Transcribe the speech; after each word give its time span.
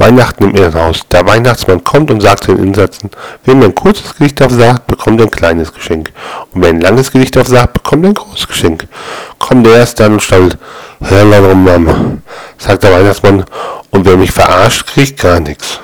Weihnachten 0.00 0.44
im 0.44 0.56
Irrenhaus. 0.56 1.02
Der 1.12 1.26
Weihnachtsmann 1.26 1.84
kommt 1.84 2.10
und 2.10 2.22
sagt 2.22 2.44
zu 2.44 2.54
den 2.54 2.68
Insassen, 2.68 3.10
wer 3.44 3.54
mir 3.54 3.66
ein 3.66 3.74
kurzes 3.74 4.16
Gedicht 4.16 4.40
aufsagt, 4.42 4.86
bekommt 4.86 5.20
ein 5.20 5.30
kleines 5.30 5.72
Geschenk. 5.72 6.10
Und 6.52 6.62
wer 6.62 6.70
ein 6.70 6.80
langes 6.80 7.12
Gedicht 7.12 7.36
aufsagt, 7.36 7.74
bekommt 7.74 8.06
ein 8.06 8.14
großes 8.14 8.48
Geschenk. 8.48 8.88
Kommt 9.38 9.66
der 9.66 9.76
erst 9.76 10.00
dann 10.00 10.14
und 10.14 10.22
stammelt, 10.22 10.56
Mama. 11.00 12.16
sagt 12.56 12.82
der 12.82 12.92
Weihnachtsmann, 12.92 13.44
und 13.90 14.06
wer 14.06 14.16
mich 14.16 14.32
verarscht, 14.32 14.86
kriegt 14.86 15.20
gar 15.20 15.38
nichts. 15.38 15.80